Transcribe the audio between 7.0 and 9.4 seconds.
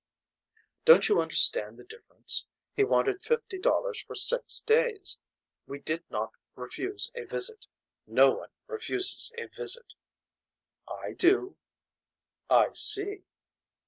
a visit. No one refuses